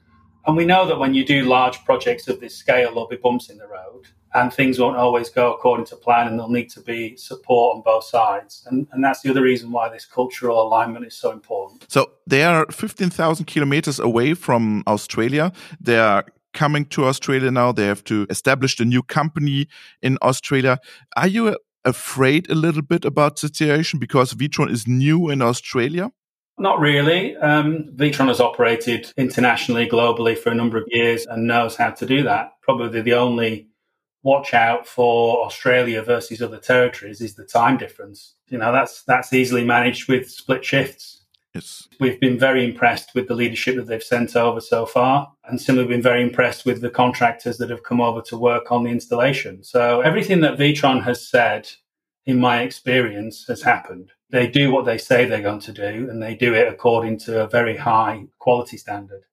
And 0.45 0.57
we 0.57 0.65
know 0.65 0.85
that 0.85 0.99
when 0.99 1.13
you 1.13 1.25
do 1.25 1.43
large 1.43 1.83
projects 1.85 2.27
of 2.27 2.41
this 2.41 2.55
scale, 2.55 2.89
there'll 2.89 3.07
be 3.07 3.15
bumps 3.15 3.49
in 3.49 3.57
the 3.57 3.67
road 3.67 4.07
and 4.33 4.53
things 4.53 4.79
won't 4.79 4.97
always 4.97 5.29
go 5.29 5.53
according 5.53 5.85
to 5.87 5.95
plan 5.95 6.27
and 6.27 6.37
there'll 6.37 6.51
need 6.51 6.69
to 6.71 6.81
be 6.81 7.15
support 7.15 7.77
on 7.77 7.83
both 7.83 8.03
sides. 8.03 8.65
And, 8.67 8.85
and 8.91 9.01
that's 9.01 9.21
the 9.21 9.29
other 9.29 9.41
reason 9.41 9.71
why 9.71 9.87
this 9.87 10.05
cultural 10.05 10.61
alignment 10.61 11.05
is 11.05 11.15
so 11.15 11.31
important. 11.31 11.89
So 11.89 12.11
they 12.27 12.43
are 12.43 12.65
15,000 12.69 13.45
kilometers 13.45 13.97
away 13.97 14.33
from 14.33 14.83
Australia. 14.87 15.53
They 15.79 15.99
are 15.99 16.25
coming 16.53 16.85
to 16.85 17.05
Australia 17.05 17.51
now. 17.51 17.71
They 17.71 17.85
have 17.85 18.03
to 18.05 18.25
establish 18.29 18.79
a 18.79 18.85
new 18.85 19.03
company 19.03 19.67
in 20.01 20.17
Australia. 20.21 20.79
Are 21.15 21.27
you 21.27 21.57
afraid 21.87 22.49
a 22.49 22.55
little 22.55 22.81
bit 22.81 23.05
about 23.05 23.35
the 23.35 23.47
situation 23.47 23.99
because 23.99 24.33
Witron 24.33 24.69
is 24.71 24.87
new 24.87 25.29
in 25.29 25.41
Australia? 25.41 26.11
Not 26.59 26.79
really. 26.79 27.35
Um, 27.37 27.95
Witron 27.95 28.29
has 28.29 28.39
operated 28.39 29.11
internationally, 29.15 29.87
globally 29.87 30.37
for 30.37 30.49
a 30.49 30.55
number 30.55 30.77
of 30.77 30.85
years 30.87 31.25
and 31.27 31.47
knows 31.47 31.75
how 31.75 31.91
to 31.91 32.05
do 32.05 32.23
that. 32.23 32.53
Probably 32.61 33.01
the 33.01 33.13
only 33.13 33.67
watch 34.23 34.53
out 34.53 34.87
for 34.87 35.45
Australia 35.45 36.01
versus 36.01 36.41
other 36.41 36.57
territories 36.57 37.21
is 37.21 37.35
the 37.35 37.45
time 37.45 37.77
difference. 37.77 38.33
You 38.49 38.57
know, 38.57 38.71
that's 38.71 39.03
that's 39.03 39.33
easily 39.33 39.63
managed 39.63 40.09
with 40.09 40.29
split 40.29 40.65
shifts. 40.65 41.23
We've 41.99 42.19
been 42.19 42.37
very 42.37 42.63
impressed 42.63 43.15
with 43.15 43.27
the 43.27 43.35
leadership 43.35 43.75
that 43.75 43.87
they've 43.87 44.03
sent 44.03 44.35
over 44.35 44.61
so 44.61 44.85
far, 44.85 45.31
and 45.45 45.59
similarly 45.59 45.93
been 45.95 46.01
very 46.01 46.21
impressed 46.21 46.65
with 46.65 46.81
the 46.81 46.89
contractors 46.89 47.57
that 47.57 47.69
have 47.69 47.83
come 47.83 48.01
over 48.01 48.21
to 48.23 48.37
work 48.37 48.71
on 48.71 48.83
the 48.83 48.91
installation. 48.91 49.63
So 49.63 50.01
everything 50.01 50.41
that 50.41 50.57
Witron 50.57 51.03
has 51.03 51.27
said, 51.27 51.69
in 52.25 52.39
my 52.39 52.61
experience, 52.61 53.45
has 53.47 53.61
happened. 53.61 54.11
They 54.29 54.47
do 54.47 54.71
what 54.71 54.85
they 54.85 54.97
say 54.97 55.25
they're 55.25 55.41
going 55.41 55.61
to 55.61 55.73
do, 55.73 56.09
and 56.09 56.21
they 56.21 56.35
do 56.35 56.53
it 56.53 56.67
according 56.67 57.19
to 57.19 57.43
a 57.43 57.47
very 57.47 57.77
high 57.77 58.25
quality 58.39 58.77
standard. 58.77 59.23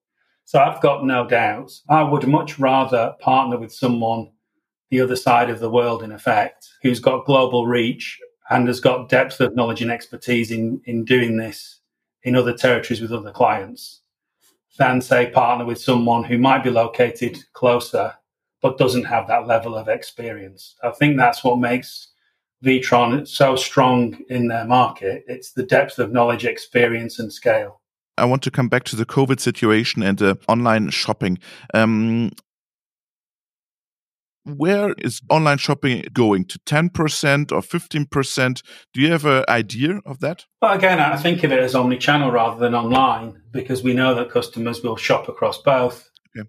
So 0.45 0.59
I've 0.61 0.83
got 0.83 1.05
no 1.05 1.27
doubts. 1.27 1.83
I 1.89 2.03
would 2.03 2.29
much 2.29 2.59
rather 2.59 3.15
partner 3.21 3.59
with 3.59 3.73
someone 3.73 4.31
the 4.91 5.01
other 5.01 5.17
side 5.17 5.51
of 5.51 5.59
the 5.59 5.71
world, 5.71 6.03
in 6.03 6.13
effect, 6.13 6.69
who's 6.83 7.01
got 7.01 7.25
global 7.25 7.67
reach 7.67 8.21
and 8.51 8.69
has 8.69 8.79
got 8.79 9.09
depth 9.09 9.41
of 9.41 9.57
knowledge 9.57 9.83
and 9.83 9.91
expertise 9.91 10.51
in, 10.51 10.81
in 10.85 11.05
doing 11.05 11.37
this 11.37 11.81
in 12.25 12.37
other 12.37 12.53
territories 12.53 13.01
with 13.01 13.13
other 13.13 13.31
clients 13.31 14.01
than, 14.79 15.01
say, 15.01 15.31
partner 15.31 15.65
with 15.65 15.81
someone 15.81 16.25
who 16.25 16.39
might 16.39 16.65
be 16.65 16.71
located 16.71 17.39
closer 17.53 18.13
but 18.61 18.79
doesn't 18.79 19.05
have 19.05 19.29
that 19.29 19.47
level 19.47 19.77
of 19.77 19.89
experience. 19.89 20.75
I 20.83 20.91
think 20.91 21.19
that's 21.19 21.45
what 21.45 21.59
makes 21.59 22.09
Witron 22.65 23.29
so 23.29 23.57
strong 23.57 24.17
in 24.31 24.49
their 24.49 24.65
market. 24.65 25.23
It's 25.29 25.53
the 25.53 25.65
depth 25.65 25.99
of 25.99 26.13
knowledge, 26.13 26.47
experience, 26.47 27.19
and 27.19 27.31
scale. 27.31 27.83
I 28.17 28.25
want 28.25 28.43
to 28.45 28.51
come 28.51 28.69
back 28.69 28.85
to 28.85 28.97
the 28.97 29.05
COVID 29.05 29.39
situation 29.39 30.03
and 30.03 30.19
the 30.19 30.39
online 30.49 30.89
shopping. 30.91 31.39
Um, 31.75 32.31
where 34.45 34.95
is 34.99 35.21
online 35.31 35.59
shopping 35.59 36.05
going 36.13 36.45
to 36.47 36.59
10% 36.61 37.53
or 37.53 37.61
15%? 37.61 38.63
Do 38.93 39.01
you 39.01 39.11
have 39.11 39.25
an 39.25 39.45
idea 39.49 40.01
of 40.05 40.21
that? 40.21 40.45
Well, 40.61 40.73
again, 40.73 41.01
I 41.01 41.17
think 41.17 41.45
of 41.45 41.53
it 41.53 41.59
as 41.59 41.75
omni 41.75 41.99
channel 41.99 42.31
rather 42.31 42.59
than 42.59 42.75
online 42.75 43.43
because 43.51 43.83
we 43.83 43.95
know 43.95 44.15
that 44.15 44.31
customers 44.31 44.83
will 44.83 44.97
shop 44.97 45.29
across 45.29 45.59
both. 45.59 46.11
Okay. 46.37 46.49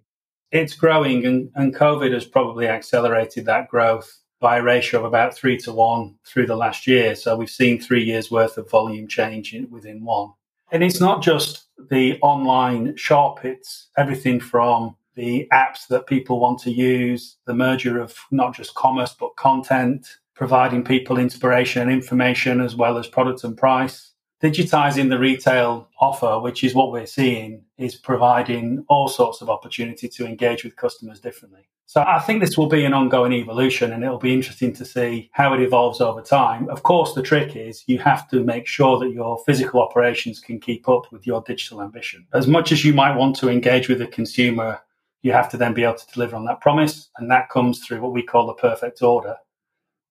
It's 0.51 0.75
growing, 0.75 1.25
and, 1.25 1.49
and 1.55 1.75
COVID 1.75 2.13
has 2.13 2.25
probably 2.25 2.67
accelerated 2.67 3.45
that 3.45 3.69
growth 3.69 4.21
by 4.39 4.57
a 4.57 4.63
ratio 4.63 4.99
of 4.99 5.05
about 5.05 5.33
three 5.33 5.57
to 5.57 5.71
one 5.71 6.15
through 6.25 6.45
the 6.45 6.55
last 6.55 6.85
year. 6.85 7.15
So 7.15 7.35
we've 7.35 7.49
seen 7.49 7.79
three 7.79 8.03
years 8.03 8.29
worth 8.29 8.57
of 8.57 8.69
volume 8.69 9.07
change 9.07 9.55
within 9.69 10.03
one. 10.03 10.33
And 10.71 10.83
it's 10.83 10.99
not 10.99 11.21
just 11.21 11.67
the 11.89 12.19
online 12.21 12.95
shop, 12.97 13.45
it's 13.45 13.89
everything 13.97 14.39
from 14.39 14.95
the 15.15 15.47
apps 15.51 15.87
that 15.87 16.07
people 16.07 16.39
want 16.39 16.59
to 16.59 16.71
use, 16.71 17.37
the 17.45 17.53
merger 17.53 17.99
of 17.99 18.15
not 18.31 18.55
just 18.55 18.75
commerce, 18.75 19.15
but 19.17 19.35
content, 19.35 20.17
providing 20.35 20.83
people 20.83 21.17
inspiration 21.17 21.83
and 21.83 21.91
information 21.91 22.61
as 22.61 22.75
well 22.75 22.97
as 22.97 23.07
product 23.07 23.43
and 23.43 23.57
price. 23.57 24.11
Digitizing 24.43 25.09
the 25.09 25.17
retail 25.17 25.87
offer, 25.99 26.39
which 26.39 26.63
is 26.63 26.75
what 26.75 26.91
we're 26.91 27.05
seeing, 27.05 27.63
is 27.77 27.95
providing 27.95 28.85
all 28.89 29.07
sorts 29.07 29.41
of 29.41 29.49
opportunity 29.49 30.09
to 30.09 30.25
engage 30.27 30.63
with 30.63 30.75
customers 30.75 31.19
differently. 31.19 31.67
So 31.87 32.01
I 32.01 32.19
think 32.19 32.41
this 32.41 32.57
will 32.57 32.67
be 32.67 32.83
an 32.83 32.93
ongoing 32.93 33.31
evolution 33.31 33.93
and 33.93 34.03
it'll 34.03 34.17
be 34.17 34.33
interesting 34.33 34.73
to 34.73 34.85
see 34.85 35.29
how 35.33 35.53
it 35.53 35.61
evolves 35.61 36.01
over 36.01 36.21
time. 36.21 36.67
Of 36.69 36.83
course, 36.83 37.13
the 37.13 37.21
trick 37.21 37.55
is 37.55 37.83
you 37.87 37.99
have 37.99 38.27
to 38.31 38.43
make 38.43 38.65
sure 38.67 38.99
that 38.99 39.11
your 39.11 39.37
physical 39.45 39.81
operations 39.81 40.39
can 40.39 40.59
keep 40.59 40.89
up 40.89 41.11
with 41.11 41.27
your 41.27 41.41
digital 41.43 41.81
ambition. 41.81 42.25
As 42.33 42.47
much 42.47 42.71
as 42.71 42.83
you 42.83 42.93
might 42.93 43.15
want 43.15 43.35
to 43.37 43.49
engage 43.49 43.87
with 43.87 43.99
the 43.99 44.07
consumer 44.07 44.81
you 45.25 45.31
have 45.31 45.49
to 45.49 45.57
then 45.57 45.73
be 45.73 45.83
able 45.83 45.95
to 45.95 46.13
deliver 46.13 46.35
on 46.35 46.45
that 46.45 46.61
promise. 46.61 47.09
And 47.17 47.31
that 47.31 47.49
comes 47.49 47.79
through 47.79 47.99
what 47.99 48.13
we 48.13 48.21
call 48.21 48.45
the 48.45 48.53
perfect 48.53 49.01
order. 49.01 49.35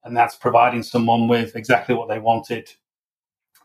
And 0.03 0.17
that's 0.17 0.35
providing 0.35 0.83
someone 0.83 1.29
with 1.29 1.55
exactly 1.55 1.95
what 1.95 2.09
they 2.09 2.19
wanted, 2.19 2.69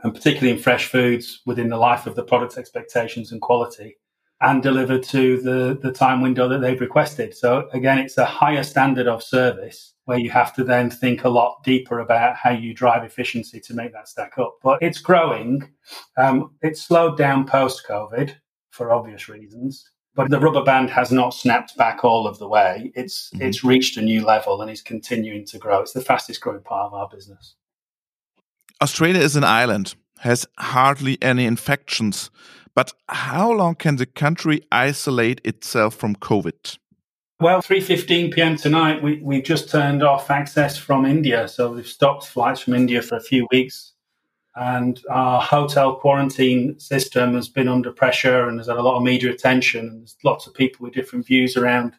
and 0.03 0.13
particularly 0.13 0.51
in 0.51 0.61
fresh 0.61 0.85
foods 0.85 1.41
within 1.47 1.69
the 1.69 1.75
life 1.75 2.05
of 2.05 2.15
the 2.15 2.23
product 2.23 2.59
expectations 2.59 3.31
and 3.31 3.41
quality, 3.41 3.97
and 4.41 4.61
delivered 4.61 5.01
to 5.05 5.41
the, 5.41 5.79
the 5.81 5.91
time 5.91 6.21
window 6.21 6.47
that 6.47 6.61
they've 6.61 6.79
requested. 6.79 7.35
So, 7.35 7.67
again, 7.73 7.97
it's 7.97 8.19
a 8.19 8.25
higher 8.25 8.63
standard 8.63 9.07
of 9.07 9.23
service 9.23 9.95
where 10.05 10.19
you 10.19 10.29
have 10.29 10.53
to 10.53 10.63
then 10.63 10.91
think 10.91 11.23
a 11.23 11.29
lot 11.29 11.63
deeper 11.63 11.99
about 11.99 12.35
how 12.35 12.51
you 12.51 12.75
drive 12.75 13.03
efficiency 13.03 13.59
to 13.61 13.73
make 13.73 13.91
that 13.93 14.07
stack 14.07 14.37
up. 14.37 14.57
But 14.61 14.83
it's 14.83 15.01
growing. 15.01 15.67
Um, 16.15 16.51
it's 16.61 16.83
slowed 16.83 17.17
down 17.17 17.47
post 17.47 17.87
COVID 17.89 18.35
for 18.69 18.91
obvious 18.93 19.27
reasons 19.27 19.89
but 20.15 20.29
the 20.29 20.39
rubber 20.39 20.63
band 20.63 20.89
has 20.89 21.11
not 21.11 21.33
snapped 21.33 21.77
back 21.77 22.03
all 22.03 22.27
of 22.27 22.39
the 22.39 22.47
way. 22.47 22.91
It's 22.95 23.29
mm-hmm. 23.29 23.43
it's 23.43 23.63
reached 23.63 23.97
a 23.97 24.01
new 24.01 24.25
level 24.25 24.61
and 24.61 24.69
is 24.69 24.81
continuing 24.81 25.45
to 25.47 25.57
grow. 25.57 25.81
It's 25.81 25.93
the 25.93 26.01
fastest 26.01 26.41
growing 26.41 26.61
part 26.61 26.87
of 26.87 26.93
our 26.93 27.07
business. 27.07 27.55
Australia 28.81 29.21
is 29.21 29.35
an 29.35 29.43
island, 29.43 29.95
has 30.19 30.45
hardly 30.57 31.17
any 31.21 31.45
infections. 31.45 32.29
But 32.75 32.93
how 33.09 33.51
long 33.51 33.75
can 33.75 33.97
the 33.97 34.05
country 34.05 34.61
isolate 34.71 35.41
itself 35.43 35.95
from 35.95 36.15
COVID? 36.15 36.77
Well, 37.41 37.61
3:15 37.61 38.33
p.m. 38.33 38.57
tonight, 38.57 39.01
we 39.01 39.21
we 39.21 39.41
just 39.41 39.69
turned 39.69 40.03
off 40.03 40.29
access 40.29 40.77
from 40.77 41.05
India, 41.05 41.47
so 41.47 41.71
we've 41.71 41.87
stopped 41.87 42.25
flights 42.25 42.61
from 42.61 42.73
India 42.73 43.01
for 43.01 43.15
a 43.15 43.21
few 43.21 43.47
weeks 43.51 43.88
and 44.59 45.01
our 45.09 45.41
hotel 45.41 45.95
quarantine 45.95 46.77
system 46.77 47.33
has 47.33 47.47
been 47.47 47.69
under 47.69 47.93
pressure 47.93 48.49
and 48.49 48.59
has 48.59 48.67
had 48.67 48.75
a 48.75 48.81
lot 48.81 48.97
of 48.97 49.03
media 49.03 49.31
attention. 49.31 49.87
And 49.87 50.01
there's 50.01 50.17
lots 50.25 50.47
of 50.47 50.53
people 50.53 50.83
with 50.83 50.93
different 50.93 51.25
views 51.25 51.55
around 51.55 51.93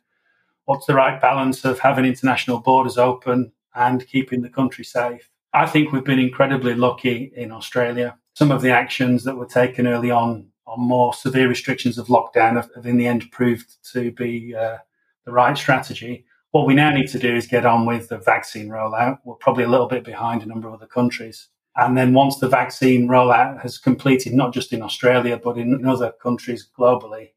what's 0.67 0.85
the 0.85 0.95
right 0.95 1.19
balance 1.19 1.65
of 1.65 1.79
having 1.79 2.05
international 2.05 2.59
borders 2.59 2.99
open 2.99 3.51
and 3.75 4.07
keeping 4.07 4.43
the 4.43 4.51
country 4.51 4.85
safe. 4.85 5.31
I 5.55 5.67
think 5.67 5.91
we've 5.91 6.05
been 6.05 6.19
incredibly 6.19 6.75
lucky 6.75 7.33
in 7.35 7.51
Australia. 7.51 8.19
Some 8.35 8.53
of 8.53 8.61
the 8.61 8.71
actions 8.71 9.25
that 9.25 9.37
were 9.37 9.47
taken 9.47 9.87
early 9.87 10.11
on 10.11 10.47
on 10.67 10.81
more 10.81 11.15
severe 11.15 11.49
restrictions 11.49 11.97
of 11.97 12.09
lockdown 12.09 12.57
have, 12.57 12.71
have 12.77 12.87
in 12.87 12.99
the 12.99 13.07
end 13.07 13.31
proved 13.33 13.83
to 13.93 14.13
be 14.13 14.55
uh, 14.55 14.77
the 15.25 15.33
right 15.33 15.57
strategy. 15.57 16.27
What 16.51 16.67
we 16.67 16.75
now 16.75 16.91
need 16.91 17.09
to 17.09 17.19
do 17.19 17.35
is 17.35 17.47
get 17.47 17.65
on 17.65 17.87
with 17.87 18.09
the 18.09 18.19
vaccine 18.19 18.69
rollout. 18.69 19.19
We're 19.25 19.35
probably 19.37 19.65
a 19.65 19.69
little 19.69 19.89
bit 19.89 20.05
behind 20.05 20.43
a 20.43 20.47
number 20.47 20.69
of 20.69 20.75
other 20.75 20.87
countries. 20.87 21.49
And 21.77 21.97
then 21.97 22.15
once 22.15 22.39
the 22.39 22.49
vaccine 22.49 23.09
rollout 23.09 23.61
has 23.63 23.79
completed, 23.79 24.33
not 24.33 24.53
just 24.53 24.73
in 24.73 24.83
Australia, 24.83 25.41
but 25.43 25.57
in, 25.57 25.87
other 25.87 26.13
countries 26.23 26.69
globally, 26.77 27.31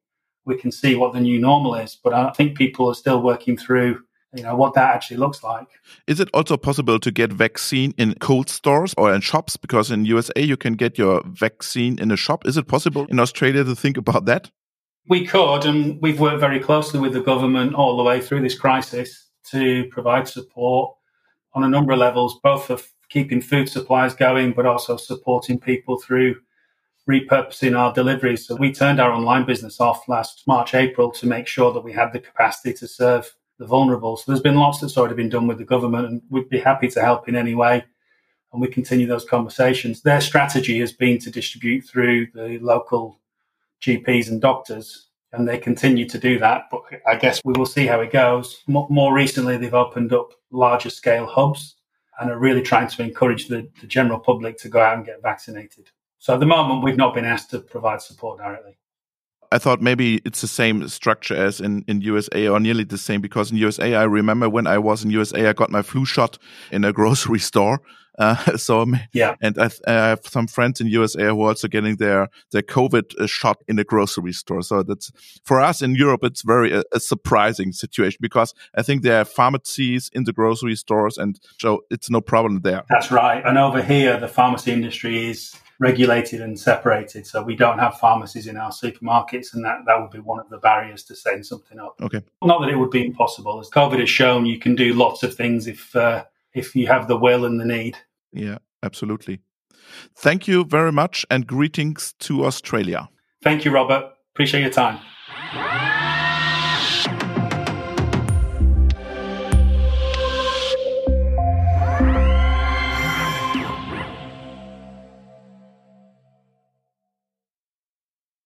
we 0.45 0.57
can 0.57 0.71
see 0.71 0.95
what 0.95 1.13
the 1.13 1.21
new 1.21 1.39
normal 1.39 1.75
is. 1.75 1.95
But 1.95 2.13
I 2.13 2.31
think 2.31 2.57
people 2.57 2.89
are 2.89 2.95
still 2.95 3.21
working 3.21 3.57
through 3.57 3.99
you 4.35 4.41
know 4.41 4.55
what 4.55 4.73
that 4.73 4.95
actually 4.95 5.17
looks 5.17 5.43
like. 5.43 5.67
Is 6.07 6.19
it 6.19 6.29
also 6.33 6.57
possible 6.57 6.99
to 6.99 7.11
get 7.11 7.31
vaccine 7.31 7.93
in 7.97 8.15
cold 8.15 8.49
stores 8.49 8.93
or 8.97 9.13
in 9.13 9.21
shops? 9.21 9.57
Because 9.57 9.91
in 9.91 10.05
USA 10.05 10.41
you 10.41 10.57
can 10.57 10.73
get 10.73 10.97
your 10.97 11.21
vaccine 11.25 11.99
in 11.99 12.11
a 12.11 12.17
shop. 12.17 12.47
Is 12.47 12.57
it 12.57 12.67
possible 12.67 13.05
in 13.09 13.19
Australia 13.19 13.63
to 13.63 13.75
think 13.75 13.97
about 13.97 14.25
that? 14.25 14.49
We 15.07 15.25
could, 15.25 15.65
and 15.65 16.01
we've 16.01 16.19
worked 16.19 16.39
very 16.39 16.59
closely 16.59 16.99
with 16.99 17.13
the 17.13 17.21
government 17.21 17.75
all 17.75 17.97
the 17.97 18.03
way 18.03 18.21
through 18.21 18.41
this 18.41 18.57
crisis 18.57 19.29
to 19.51 19.85
provide 19.91 20.27
support 20.27 20.95
on 21.53 21.63
a 21.63 21.67
number 21.67 21.91
of 21.91 21.99
levels, 21.99 22.39
both 22.41 22.65
for 22.65 22.79
keeping 23.13 23.41
food 23.41 23.69
supplies 23.69 24.15
going, 24.15 24.51
but 24.53 24.65
also 24.65 24.97
supporting 24.97 25.59
people 25.59 25.99
through 25.99 26.35
repurposing 27.07 27.77
our 27.77 27.93
deliveries. 27.93 28.47
So 28.47 28.55
we 28.55 28.73
turned 28.73 28.99
our 28.99 29.11
online 29.11 29.45
business 29.45 29.79
off 29.79 30.09
last 30.09 30.43
March, 30.47 30.73
April 30.73 31.11
to 31.11 31.27
make 31.27 31.45
sure 31.45 31.71
that 31.73 31.83
we 31.83 31.93
had 31.93 32.11
the 32.11 32.19
capacity 32.19 32.73
to 32.73 32.87
serve 32.87 33.31
the 33.59 33.67
vulnerable. 33.67 34.17
So 34.17 34.23
there's 34.27 34.41
been 34.41 34.55
lots 34.55 34.79
that's 34.79 34.97
already 34.97 35.13
been 35.13 35.29
done 35.29 35.45
with 35.45 35.59
the 35.59 35.63
government, 35.63 36.07
and 36.07 36.21
we'd 36.31 36.49
be 36.49 36.59
happy 36.59 36.87
to 36.87 37.01
help 37.01 37.29
in 37.29 37.35
any 37.35 37.53
way. 37.53 37.85
And 38.51 38.59
we 38.59 38.67
continue 38.67 39.05
those 39.05 39.25
conversations. 39.25 40.01
Their 40.01 40.21
strategy 40.21 40.79
has 40.79 40.91
been 40.91 41.19
to 41.19 41.29
distribute 41.29 41.81
through 41.81 42.27
the 42.33 42.57
local 42.59 43.19
GPs 43.83 44.29
and 44.29 44.41
doctors, 44.41 45.09
and 45.33 45.47
they 45.47 45.59
continue 45.59 46.09
to 46.09 46.17
do 46.17 46.39
that. 46.39 46.63
But 46.71 46.81
I 47.05 47.15
guess 47.17 47.41
we 47.45 47.53
will 47.53 47.67
see 47.67 47.85
how 47.85 48.01
it 48.01 48.11
goes. 48.11 48.63
More 48.67 49.13
recently, 49.13 49.57
they've 49.57 49.73
opened 49.73 50.13
up 50.13 50.31
larger 50.51 50.89
scale 50.89 51.27
hubs 51.27 51.75
and 52.19 52.29
are 52.29 52.37
really 52.37 52.61
trying 52.61 52.87
to 52.87 53.03
encourage 53.03 53.47
the, 53.47 53.67
the 53.81 53.87
general 53.87 54.19
public 54.19 54.57
to 54.59 54.69
go 54.69 54.79
out 54.79 54.97
and 54.97 55.05
get 55.05 55.21
vaccinated. 55.21 55.89
So 56.19 56.33
at 56.33 56.39
the 56.39 56.45
moment, 56.45 56.83
we've 56.83 56.97
not 56.97 57.13
been 57.13 57.25
asked 57.25 57.49
to 57.51 57.59
provide 57.59 58.01
support 58.01 58.37
directly. 58.37 58.77
I 59.51 59.59
thought 59.59 59.81
maybe 59.81 60.19
it's 60.25 60.41
the 60.41 60.47
same 60.47 60.87
structure 60.87 61.35
as 61.35 61.61
in, 61.61 61.85
in 61.87 62.01
USA 62.01 62.47
or 62.47 62.59
nearly 62.59 62.83
the 62.83 62.97
same 62.97 63.21
because 63.21 63.51
in 63.51 63.57
USA, 63.57 63.93
I 63.93 64.03
remember 64.03 64.49
when 64.49 64.65
I 64.65 64.79
was 64.79 65.03
in 65.03 65.11
USA, 65.11 65.47
I 65.47 65.53
got 65.53 65.69
my 65.69 65.83
flu 65.83 66.05
shot 66.05 66.39
in 66.71 66.83
a 66.83 66.91
grocery 66.99 67.39
store. 67.39 67.79
Uh, 68.19 68.35
so 68.57 68.85
yeah, 69.13 69.35
and 69.41 69.57
I, 69.57 69.69
I, 69.87 69.91
have 70.09 70.25
some 70.25 70.47
friends 70.47 70.79
in 70.79 70.87
USA 70.87 71.25
who 71.25 71.41
are 71.41 71.49
also 71.49 71.67
getting 71.67 71.95
their 71.97 72.29
their 72.51 72.61
COVID 72.61 73.19
uh, 73.19 73.27
shot 73.27 73.57
in 73.67 73.79
a 73.79 73.83
grocery 73.83 74.33
store. 74.33 74.61
So 74.61 74.83
that's 74.83 75.11
for 75.43 75.59
us 75.59 75.81
in 75.81 75.95
Europe, 75.95 76.23
it's 76.23 76.43
very 76.43 76.71
a, 76.71 76.79
uh, 76.79 76.83
a 76.93 76.99
surprising 76.99 77.71
situation 77.71 78.19
because 78.21 78.53
I 78.75 78.83
think 78.83 79.01
there 79.01 79.21
are 79.21 79.25
pharmacies 79.25 80.09
in 80.13 80.25
the 80.25 80.33
grocery 80.33 80.75
stores, 80.75 81.17
and 81.17 81.39
so 81.59 81.83
it's 81.89 82.09
no 82.09 82.21
problem 82.21 82.61
there. 82.61 82.83
That's 82.89 83.11
right. 83.11 83.43
And 83.45 83.57
over 83.57 83.81
here, 83.81 84.19
the 84.19 84.27
pharmacy 84.27 84.71
industry 84.71 85.29
is 85.29 85.55
regulated 85.79 86.41
and 86.41 86.59
separated. 86.59 87.27
So 87.27 87.43
we 87.43 87.55
don't 87.55 87.79
have 87.79 87.97
pharmacies 87.99 88.47
in 88.47 88.57
our 88.57 88.71
supermarkets, 88.71 89.53
and 89.53 89.63
that, 89.65 89.79
that 89.85 89.99
would 89.99 90.11
be 90.11 90.19
one 90.19 90.39
of 90.39 90.49
the 90.49 90.57
barriers 90.57 91.03
to 91.05 91.15
setting 91.15 91.43
something 91.43 91.79
up. 91.79 91.95
Okay. 92.01 92.21
Not 92.41 92.61
that 92.61 92.69
it 92.69 92.77
would 92.77 92.91
be 92.91 93.05
impossible. 93.05 93.59
As 93.59 93.69
COVID 93.69 93.99
has 93.99 94.09
shown, 94.09 94.45
you 94.45 94.59
can 94.59 94.75
do 94.75 94.93
lots 94.93 95.23
of 95.23 95.35
things 95.35 95.67
if 95.67 95.95
uh, 95.95 96.23
if 96.53 96.75
you 96.75 96.87
have 96.87 97.07
the 97.07 97.17
will 97.17 97.45
and 97.45 97.59
the 97.59 97.65
need. 97.65 97.97
Yeah, 98.31 98.57
absolutely. 98.81 99.41
Thank 100.15 100.47
you 100.47 100.63
very 100.63 100.91
much, 100.91 101.25
and 101.29 101.45
greetings 101.45 102.13
to 102.19 102.45
Australia. 102.45 103.09
Thank 103.43 103.65
you, 103.65 103.71
Robert. 103.71 104.11
Appreciate 104.33 104.61
your 104.61 104.71
time. 104.71 104.99